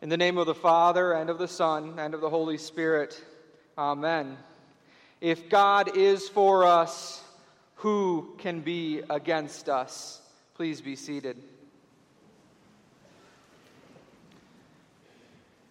[0.00, 3.20] In the name of the Father, and of the Son, and of the Holy Spirit.
[3.76, 4.36] Amen.
[5.20, 7.20] If God is for us,
[7.74, 10.22] who can be against us?
[10.54, 11.36] Please be seated.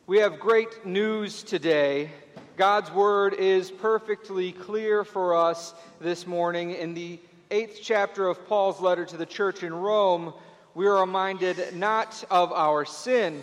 [0.07, 2.11] We have great news today.
[2.57, 6.71] God's word is perfectly clear for us this morning.
[6.71, 7.17] In the
[7.49, 10.33] eighth chapter of Paul's letter to the church in Rome,
[10.75, 13.41] we are reminded not of our sin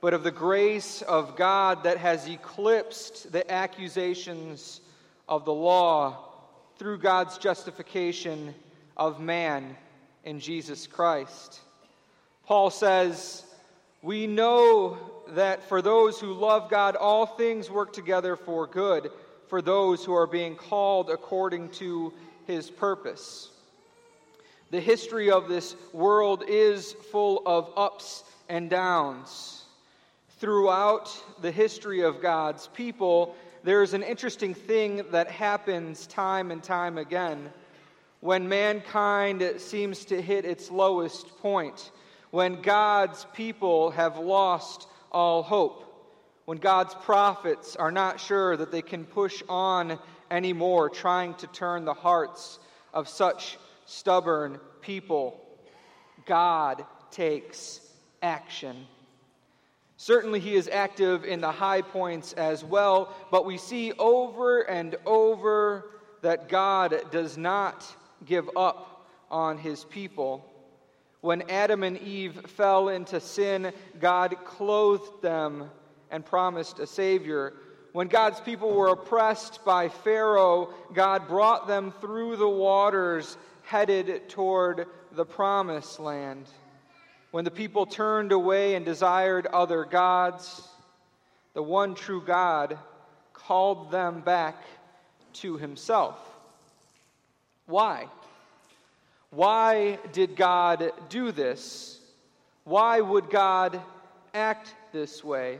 [0.00, 4.80] but of the grace of God that has eclipsed the accusations
[5.28, 6.32] of the law
[6.78, 8.54] through God's justification
[8.96, 9.76] of man
[10.24, 11.60] in Jesus Christ.
[12.44, 13.44] Paul says,
[14.02, 14.98] We know
[15.28, 19.10] that for those who love God, all things work together for good,
[19.48, 22.12] for those who are being called according to
[22.46, 23.50] his purpose.
[24.70, 29.65] The history of this world is full of ups and downs
[30.38, 33.34] throughout the history of God's people,
[33.64, 37.50] there's an interesting thing that happens time and time again
[38.20, 41.90] when mankind seems to hit its lowest point,
[42.30, 45.84] when God's people have lost all hope,
[46.44, 49.98] when God's prophets are not sure that they can push on
[50.30, 52.58] anymore, trying to turn the hearts
[52.92, 55.40] of such stubborn people.
[56.24, 57.80] God takes
[58.22, 58.86] action.
[59.96, 64.96] Certainly, he is active in the high points as well, but we see over and
[65.06, 65.90] over
[66.22, 67.84] that God does not
[68.24, 70.44] give up on his people.
[71.22, 75.70] When Adam and Eve fell into sin, God clothed them
[76.10, 77.54] and promised a Savior.
[77.92, 84.86] When God's people were oppressed by Pharaoh, God brought them through the waters headed toward
[85.12, 86.46] the promised land.
[87.36, 90.66] When the people turned away and desired other gods,
[91.52, 92.78] the one true God
[93.34, 94.56] called them back
[95.34, 96.18] to himself.
[97.66, 98.06] Why?
[99.28, 102.00] Why did God do this?
[102.64, 103.82] Why would God
[104.32, 105.58] act this way?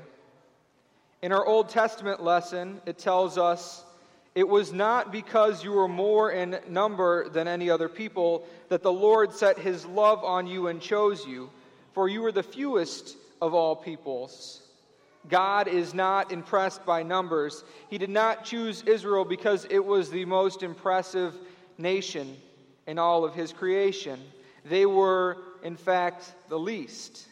[1.20, 3.84] In our Old Testament lesson, it tells us
[4.34, 8.90] it was not because you were more in number than any other people that the
[8.90, 11.50] Lord set his love on you and chose you
[11.96, 14.60] for you are the fewest of all peoples.
[15.30, 17.64] God is not impressed by numbers.
[17.88, 21.32] He did not choose Israel because it was the most impressive
[21.78, 22.36] nation
[22.86, 24.20] in all of his creation.
[24.66, 27.28] They were, in fact, the least.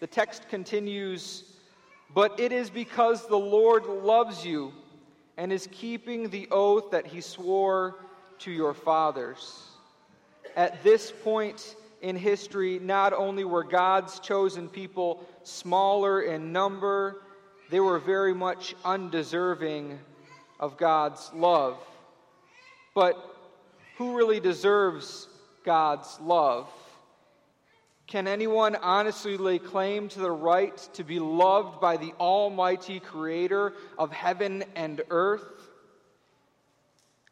[0.00, 1.44] The text continues
[2.14, 4.74] But it is because the Lord loves you
[5.38, 7.96] and is keeping the oath that he swore
[8.40, 9.70] to your fathers.
[10.54, 17.22] At this point, in history, not only were God's chosen people smaller in number,
[17.70, 19.98] they were very much undeserving
[20.58, 21.78] of God's love.
[22.92, 23.16] But
[23.96, 25.28] who really deserves
[25.64, 26.68] God's love?
[28.08, 33.74] Can anyone honestly lay claim to the right to be loved by the Almighty Creator
[33.96, 35.70] of heaven and earth?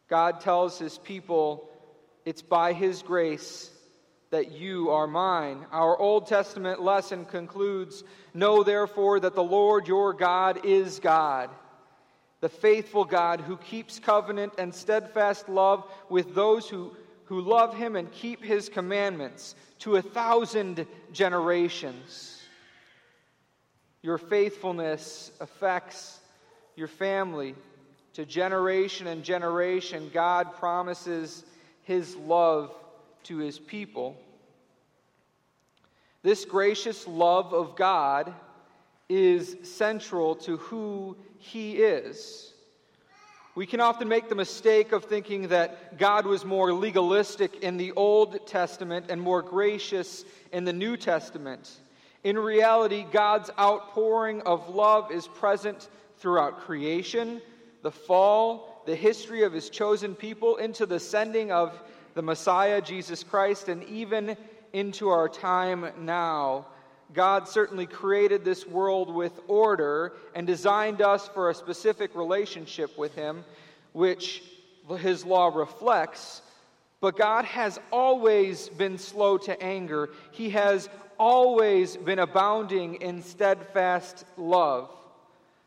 [0.09, 1.69] God tells His people
[2.25, 3.71] it's by His grace
[4.31, 5.67] that you are mine.
[5.73, 11.51] Our Old Testament lesson concludes Know therefore that the Lord your God is God,
[12.41, 16.93] the faithful God who keeps covenant and steadfast love with those who,
[17.25, 22.41] who love him and keep his commandments to a thousand generations.
[24.03, 26.21] Your faithfulness affects
[26.77, 27.55] your family
[28.15, 30.11] to generation and generation.
[30.15, 31.45] God promises
[31.83, 32.73] his love
[33.25, 34.17] to his people.
[36.23, 38.35] This gracious love of God
[39.09, 42.53] is central to who he is.
[43.55, 47.93] We can often make the mistake of thinking that God was more legalistic in the
[47.93, 51.81] Old Testament and more gracious in the New Testament.
[52.23, 55.89] In reality, God's outpouring of love is present
[56.19, 57.43] throughout creation,
[57.83, 61.77] the fall, the history of his chosen people, into the sending of
[62.15, 64.37] the Messiah, Jesus Christ, and even
[64.73, 66.67] into our time now.
[67.13, 73.15] God certainly created this world with order and designed us for a specific relationship with
[73.15, 73.45] Him,
[73.93, 74.43] which
[74.99, 76.43] His law reflects.
[77.01, 80.11] But God has always been slow to anger.
[80.31, 84.91] He has always been abounding in steadfast love.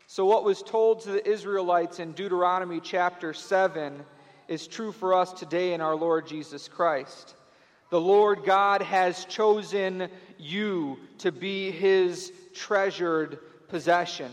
[0.06, 4.04] So, what was told to the Israelites in Deuteronomy chapter 7
[4.48, 7.34] is true for us today in our Lord Jesus Christ.
[7.90, 10.08] The Lord God has chosen
[10.38, 13.38] you to be his treasured
[13.68, 14.30] possession.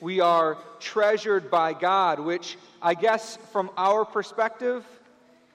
[0.00, 4.84] We are treasured by God, which I guess from our perspective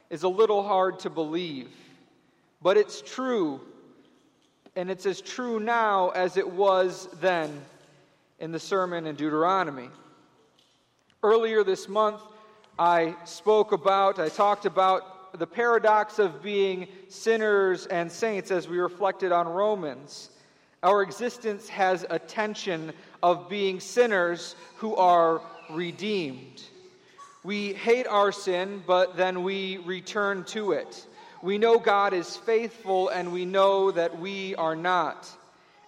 [0.10, 1.70] is a little hard to believe.
[2.62, 3.62] But it's true,
[4.76, 7.62] and it's as true now as it was then
[8.40, 9.90] in the sermon in Deuteronomy.
[11.24, 12.22] Earlier this month,
[12.78, 18.80] I spoke about, I talked about the paradox of being sinners and saints as we
[18.80, 20.30] reflected on Romans.
[20.84, 22.92] Our existence has a tension
[23.24, 26.64] of being sinners who are redeemed.
[27.46, 31.06] We hate our sin, but then we return to it.
[31.42, 35.30] We know God is faithful, and we know that we are not.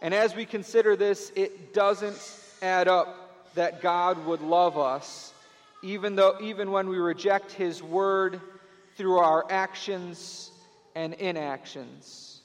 [0.01, 2.17] And as we consider this, it doesn't
[2.61, 5.33] add up that God would love us,
[5.87, 8.41] even, though, even when we reject His word
[8.97, 10.51] through our actions
[10.95, 12.41] and inactions.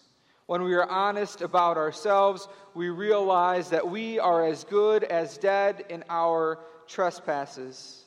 [0.47, 5.85] When we are honest about ourselves, we realize that we are as good as dead
[5.89, 8.05] in our trespasses.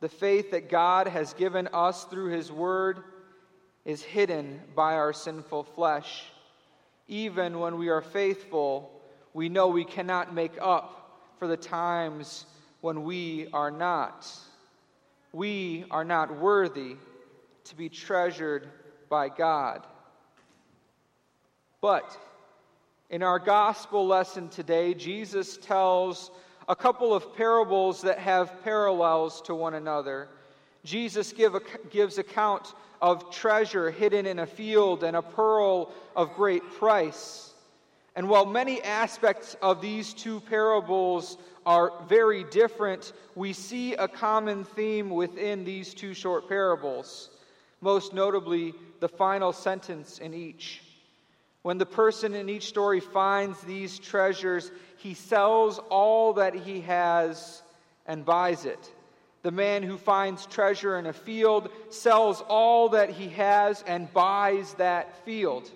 [0.00, 3.02] The faith that God has given us through His Word
[3.84, 6.24] is hidden by our sinful flesh.
[7.08, 9.02] Even when we are faithful,
[9.34, 12.46] we know we cannot make up for the times
[12.82, 14.30] when we are not.
[15.32, 16.96] We are not worthy
[17.64, 18.68] to be treasured
[19.08, 19.86] by God.
[21.80, 22.16] But
[23.08, 26.30] in our gospel lesson today, Jesus tells
[26.68, 30.28] a couple of parables that have parallels to one another.
[30.84, 31.56] Jesus give
[31.90, 37.49] gives account of treasure hidden in a field and a pearl of great price.
[38.20, 44.64] And while many aspects of these two parables are very different, we see a common
[44.64, 47.30] theme within these two short parables,
[47.80, 50.82] most notably the final sentence in each.
[51.62, 57.62] When the person in each story finds these treasures, he sells all that he has
[58.04, 58.92] and buys it.
[59.40, 64.74] The man who finds treasure in a field sells all that he has and buys
[64.74, 65.70] that field.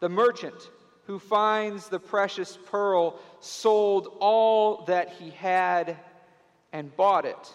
[0.00, 0.70] The merchant
[1.06, 5.96] who finds the precious pearl sold all that he had
[6.72, 7.52] and bought it.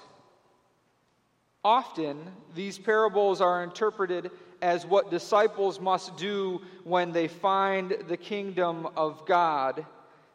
[1.63, 2.19] Often,
[2.55, 4.31] these parables are interpreted
[4.61, 9.85] as what disciples must do when they find the kingdom of God.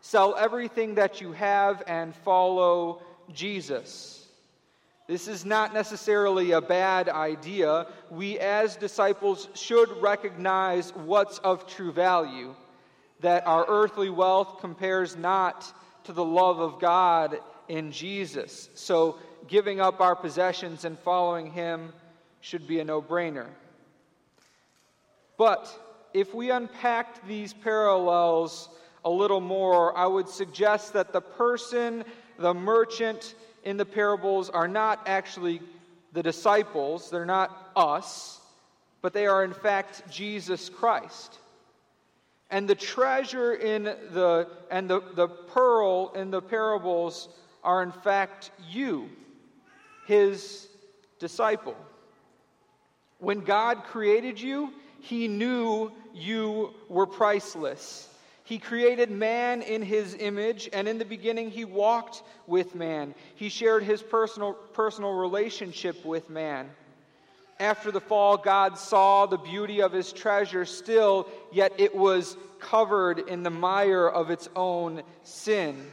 [0.00, 3.02] Sell everything that you have and follow
[3.32, 4.28] Jesus.
[5.06, 7.86] This is not necessarily a bad idea.
[8.10, 12.54] We, as disciples, should recognize what's of true value,
[13.20, 15.72] that our earthly wealth compares not
[16.04, 17.38] to the love of God
[17.68, 18.68] in Jesus.
[18.74, 19.18] So,
[19.48, 21.92] giving up our possessions and following Him
[22.40, 23.46] should be a no brainer.
[25.36, 25.68] But
[26.12, 28.68] if we unpacked these parallels
[29.04, 32.04] a little more, I would suggest that the person,
[32.38, 33.34] the merchant
[33.64, 35.60] in the parables are not actually
[36.12, 38.40] the disciples, they're not us,
[39.02, 41.38] but they are in fact Jesus Christ.
[42.54, 47.28] And the treasure in the and the, the pearl in the parables
[47.64, 49.08] are in fact you,
[50.06, 50.68] his
[51.18, 51.74] disciple.
[53.18, 58.08] When God created you, he knew you were priceless.
[58.44, 63.16] He created man in his image, and in the beginning, he walked with man.
[63.34, 66.70] He shared his personal, personal relationship with man.
[67.60, 73.20] After the fall, God saw the beauty of his treasure still, yet it was covered
[73.20, 75.86] in the mire of its own sin.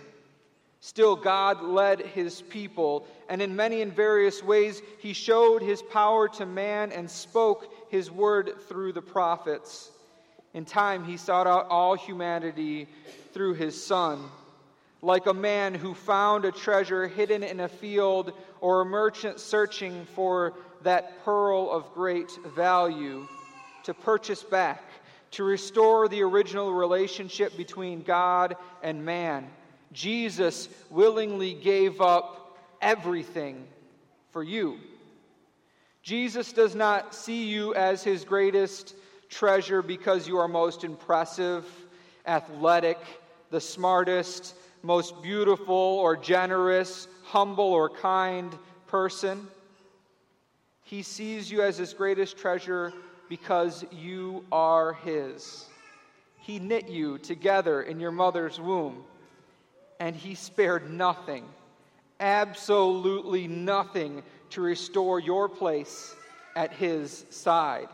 [0.79, 6.27] Still, God led his people, and in many and various ways, he showed his power
[6.29, 9.91] to man and spoke his word through the prophets.
[10.55, 12.87] In time, he sought out all humanity
[13.31, 14.23] through his Son.
[15.03, 20.05] Like a man who found a treasure hidden in a field or a merchant searching
[20.15, 20.53] for
[20.83, 23.27] that pearl of great value
[23.83, 24.83] to purchase back,
[25.31, 29.47] to restore the original relationship between God and man.
[29.93, 33.65] Jesus willingly gave up everything
[34.31, 34.77] for you.
[36.03, 38.95] Jesus does not see you as his greatest
[39.29, 41.65] treasure because you are most impressive,
[42.25, 42.97] athletic,
[43.51, 48.57] the smartest, most beautiful or generous, humble or kind
[48.87, 49.47] person.
[50.91, 52.91] He sees you as his greatest treasure
[53.29, 55.65] because you are his.
[56.39, 59.05] He knit you together in your mother's womb,
[60.01, 61.45] and he spared nothing,
[62.19, 66.13] absolutely nothing to restore your place
[66.57, 67.87] at his side.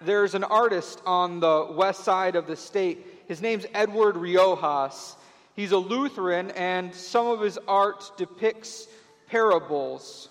[0.00, 3.06] There's an artist on the west side of the state.
[3.28, 5.16] His name's Edward Riojas.
[5.54, 8.88] He's a Lutheran, and some of his art depicts
[9.28, 10.30] parables.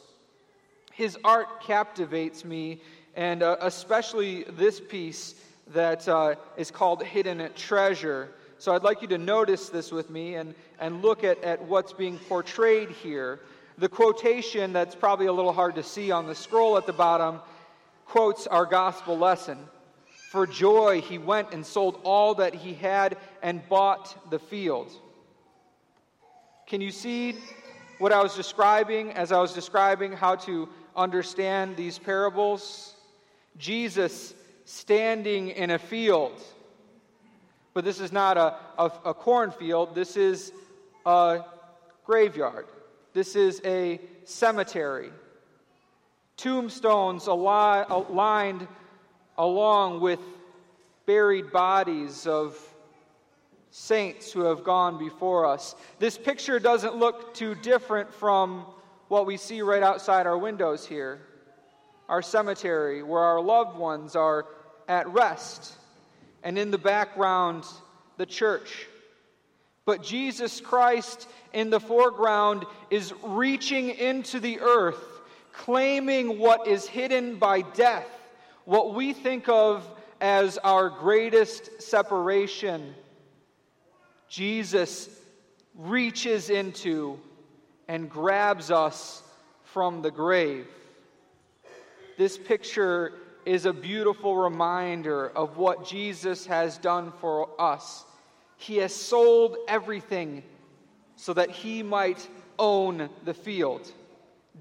[0.96, 2.80] His art captivates me,
[3.18, 5.36] and uh, especially this piece
[5.74, 8.30] that uh, is called Hidden Treasure.
[8.60, 11.92] So I'd like you to notice this with me and, and look at, at what's
[11.92, 13.42] being portrayed here.
[13.78, 17.42] The quotation that's probably a little hard to see on the scroll at the bottom
[18.06, 19.58] quotes our gospel lesson.
[20.32, 24.94] For joy, he went and sold all that he had and bought the field.
[26.68, 27.36] Can you see
[28.00, 32.96] what I was describing as I was describing how to understand these parables?
[33.58, 34.34] Jesus
[34.66, 36.42] standing in a field.
[37.74, 40.52] But this is not a, a, a cornfield, this is
[41.06, 41.42] a
[42.06, 42.68] graveyard.
[43.14, 45.12] This is a cemetery
[46.38, 48.68] tombstones lined
[49.38, 50.20] along with
[51.06, 52.58] buried bodies of
[53.72, 55.76] saints who have gone before us.
[56.00, 58.66] This picture doesn't look too different from
[59.08, 61.22] what we see right outside our windows here
[62.08, 64.46] our cemetery, where our loved ones are
[64.88, 65.74] at rest,
[66.44, 67.64] and in the background,
[68.18, 68.88] the church.
[69.86, 75.04] But Jesus Christ in the foreground is reaching into the earth
[75.54, 78.08] claiming what is hidden by death,
[78.66, 79.88] what we think of
[80.20, 82.94] as our greatest separation.
[84.28, 85.10] Jesus
[85.76, 87.20] reaches into
[87.88, 89.24] and grabs us
[89.64, 90.68] from the grave.
[92.18, 93.14] This picture
[93.46, 98.06] is a beautiful reminder of what Jesus has done for us.
[98.58, 100.44] He has sold everything
[101.16, 102.28] so that he might
[102.58, 103.92] own the field.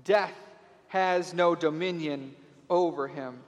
[0.05, 0.35] Death
[0.89, 2.35] has no dominion
[2.69, 3.39] over him.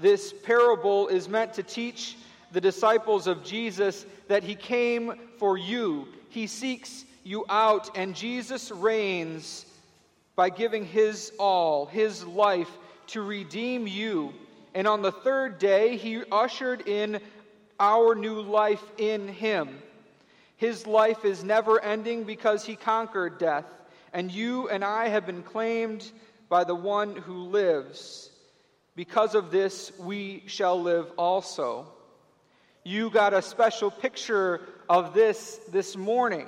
[0.00, 2.16] This parable is meant to teach
[2.52, 6.08] the disciples of Jesus that he came for you.
[6.28, 9.66] He seeks you out, and Jesus reigns
[10.36, 12.70] by giving his all, his life,
[13.08, 14.32] to redeem you.
[14.74, 17.20] And on the third day, he ushered in
[17.80, 19.78] our new life in him.
[20.56, 23.66] His life is never ending because he conquered death
[24.14, 26.10] and you and I have been claimed
[26.48, 28.30] by the one who lives.
[28.94, 31.88] Because of this, we shall live also.
[32.84, 36.46] You got a special picture of this this morning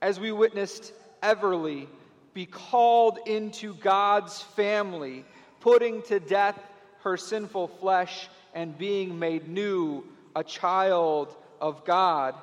[0.00, 1.86] as we witnessed Everly
[2.34, 5.24] be called into God's family,
[5.60, 6.58] putting to death
[7.02, 10.04] her sinful flesh and being made new,
[10.36, 12.34] a child of God.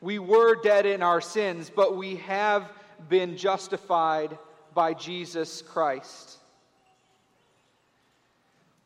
[0.00, 2.70] We were dead in our sins, but we have
[3.08, 4.36] been justified
[4.74, 6.38] by Jesus Christ.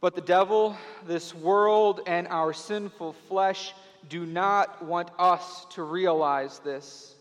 [0.00, 3.74] But the devil, this world, and our sinful flesh
[4.08, 7.15] do not want us to realize this.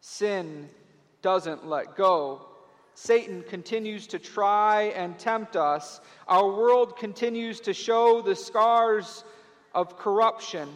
[0.00, 0.68] Sin
[1.22, 2.46] doesn't let go.
[2.94, 6.00] Satan continues to try and tempt us.
[6.26, 9.24] Our world continues to show the scars
[9.74, 10.68] of corruption.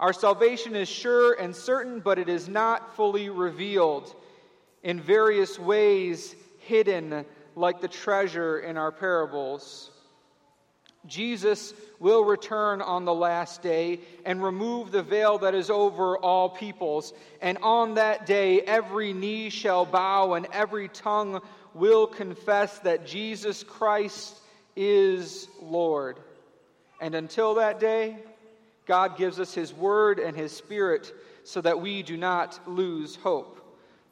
[0.00, 4.14] Our salvation is sure and certain, but it is not fully revealed
[4.82, 7.24] in various ways hidden
[7.56, 9.90] like the treasure in our parables.
[11.06, 16.48] Jesus will return on the last day and remove the veil that is over all
[16.48, 17.12] peoples.
[17.40, 21.40] And on that day, every knee shall bow and every tongue
[21.74, 24.38] will confess that Jesus Christ
[24.76, 26.18] is Lord.
[27.00, 28.18] And until that day,
[28.86, 31.12] God gives us His Word and His Spirit
[31.44, 33.60] so that we do not lose hope.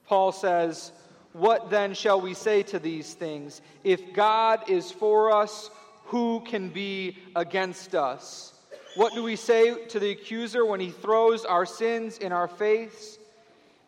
[0.06, 0.92] Paul says,
[1.32, 3.62] What then shall we say to these things?
[3.84, 5.70] If God is for us,
[6.06, 8.52] who can be against us?
[8.94, 13.18] What do we say to the accuser when he throws our sins in our face?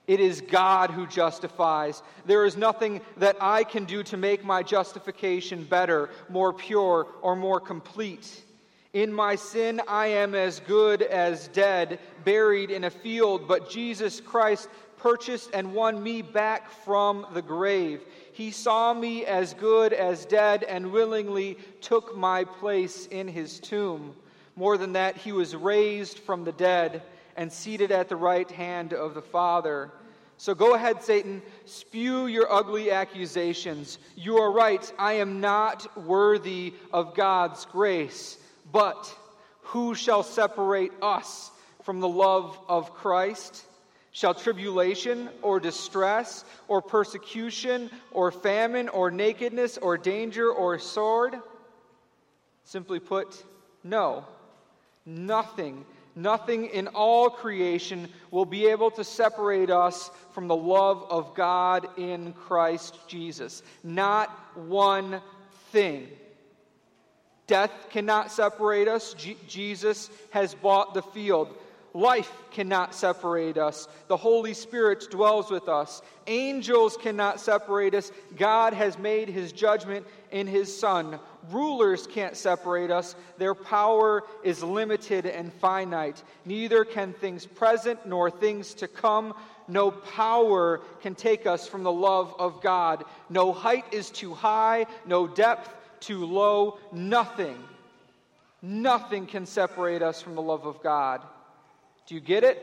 [0.07, 2.03] It is God who justifies.
[2.27, 7.37] There is nothing that I can do to make my justification better, more pure, or
[7.37, 8.43] more complete.
[8.93, 14.21] In my sin, I am as good as dead, buried in a field, but Jesus
[14.21, 14.69] Christ
[14.99, 18.03] purchased and won me back from the grave.
[18.35, 24.17] He saw me as good as dead and willingly took my place in his tomb.
[24.57, 27.03] More than that, he was raised from the dead
[27.37, 29.93] and seated at the right hand of the Father.
[30.37, 33.99] So go ahead, Satan, spew your ugly accusations.
[34.17, 38.37] You are right, I am not worthy of God's grace.
[38.73, 39.17] But
[39.61, 41.53] who shall separate us
[41.85, 43.65] from the love of Christ?
[44.15, 51.35] Shall tribulation or distress or persecution or famine or nakedness or danger or sword?
[52.63, 53.45] Simply put,
[53.83, 54.25] no.
[55.05, 61.35] Nothing, nothing in all creation will be able to separate us from the love of
[61.35, 63.65] God in Christ Jesus.
[63.83, 65.21] Not one
[65.73, 66.07] thing.
[67.49, 69.13] Death cannot separate us.
[69.15, 71.53] G- Jesus has bought the field.
[71.97, 73.87] Life cannot separate us.
[74.09, 76.03] The Holy Spirit dwells with us.
[76.27, 78.11] Angels cannot separate us.
[78.37, 81.21] God has made his judgment in his Son.
[81.53, 83.15] Rulers can't separate us.
[83.39, 86.21] Their power is limited and finite.
[86.45, 89.33] Neither can things present nor things to come.
[89.69, 93.05] No power can take us from the love of God.
[93.31, 96.79] No height is too high, no depth too low.
[96.93, 97.63] Nothing,
[98.61, 101.23] nothing can separate us from the love of God.
[102.07, 102.63] Do you get it?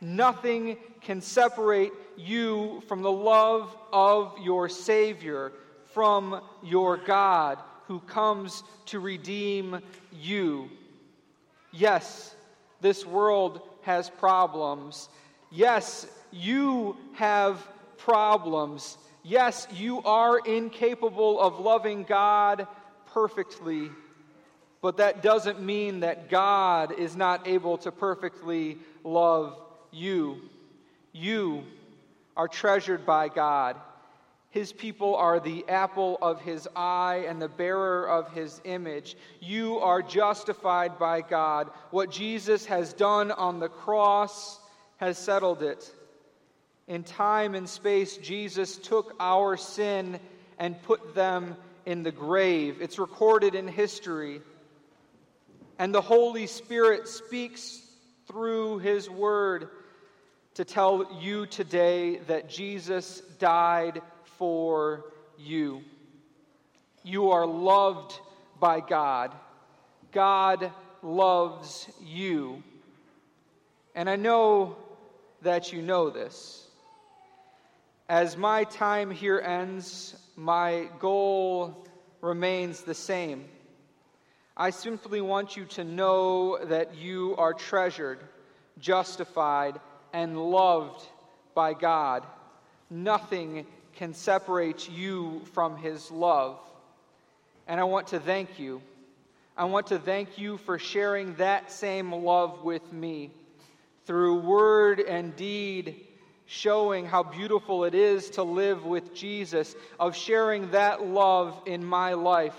[0.00, 5.52] Nothing can separate you from the love of your Savior,
[5.86, 9.80] from your God who comes to redeem
[10.12, 10.70] you.
[11.72, 12.34] Yes,
[12.80, 15.08] this world has problems.
[15.50, 18.98] Yes, you have problems.
[19.22, 22.66] Yes, you are incapable of loving God
[23.12, 23.90] perfectly.
[24.80, 29.58] But that doesn't mean that God is not able to perfectly love
[29.90, 30.40] you.
[31.12, 31.64] You
[32.36, 33.76] are treasured by God.
[34.50, 39.16] His people are the apple of his eye and the bearer of his image.
[39.40, 41.70] You are justified by God.
[41.90, 44.58] What Jesus has done on the cross
[44.96, 45.92] has settled it.
[46.86, 50.18] In time and space, Jesus took our sin
[50.58, 52.78] and put them in the grave.
[52.80, 54.40] It's recorded in history.
[55.78, 57.80] And the Holy Spirit speaks
[58.26, 59.68] through His Word
[60.54, 64.02] to tell you today that Jesus died
[64.38, 65.04] for
[65.38, 65.82] you.
[67.04, 68.18] You are loved
[68.58, 69.32] by God.
[70.10, 72.62] God loves you.
[73.94, 74.76] And I know
[75.42, 76.66] that you know this.
[78.08, 81.86] As my time here ends, my goal
[82.20, 83.44] remains the same
[84.60, 88.18] I simply want you to know that you are treasured,
[88.80, 89.78] justified,
[90.12, 91.00] and loved
[91.54, 92.26] by God.
[92.90, 96.58] Nothing can separate you from His love.
[97.68, 98.82] And I want to thank you.
[99.56, 103.30] I want to thank you for sharing that same love with me
[104.06, 106.04] through word and deed,
[106.46, 112.14] showing how beautiful it is to live with Jesus, of sharing that love in my
[112.14, 112.56] life.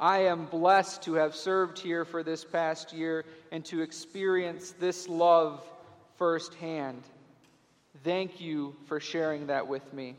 [0.00, 5.08] I am blessed to have served here for this past year and to experience this
[5.08, 5.64] love
[6.16, 7.02] firsthand.
[8.04, 10.14] Thank you for sharing that with me.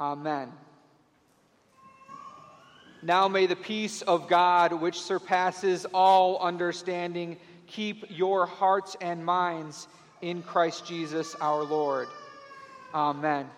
[0.00, 0.52] Amen.
[3.00, 7.36] Now may the peace of God, which surpasses all understanding,
[7.68, 9.86] keep your hearts and minds
[10.20, 12.08] in Christ Jesus our Lord.
[12.92, 13.48] Amen.